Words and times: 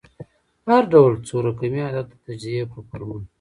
په 0.63 0.69
هر 0.75 0.83
ډول 0.93 1.13
څو 1.27 1.35
رقمي 1.47 1.81
عدد 1.87 2.05
د 2.09 2.13
تجزیې 2.25 2.63
په 2.71 2.79
فورمول 2.87 3.23